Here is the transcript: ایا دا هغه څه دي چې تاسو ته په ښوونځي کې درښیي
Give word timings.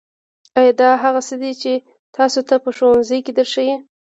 ایا 0.57 0.73
دا 0.81 0.89
هغه 1.03 1.21
څه 1.27 1.35
دي 1.41 1.51
چې 1.61 1.73
تاسو 2.15 2.39
ته 2.49 2.55
په 2.63 2.69
ښوونځي 2.77 3.19
کې 3.25 3.31
درښیي 3.37 3.75